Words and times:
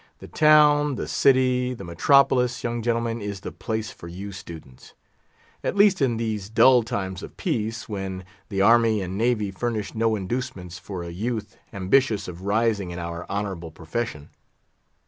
The 0.17 0.27
town, 0.27 0.95
the 0.95 1.07
city, 1.07 1.75
the 1.75 1.83
metropolis, 1.83 2.63
young 2.63 2.81
gentlemen, 2.81 3.21
is 3.21 3.41
the 3.41 3.51
place 3.51 3.91
for 3.91 4.07
you 4.07 4.31
students; 4.31 4.95
at 5.63 5.75
least 5.75 6.01
in 6.01 6.17
these 6.17 6.49
dull 6.49 6.81
times 6.81 7.21
of 7.21 7.37
peace, 7.37 7.87
when 7.87 8.25
the 8.49 8.63
army 8.63 9.03
and 9.03 9.15
navy 9.15 9.51
furnish 9.51 9.93
no 9.93 10.15
inducements 10.15 10.79
for 10.79 11.03
a 11.03 11.11
youth 11.11 11.55
ambitious 11.71 12.27
of 12.27 12.41
rising 12.41 12.89
in 12.89 12.97
our 12.97 13.27
honourable 13.29 13.69
profession. 13.69 14.31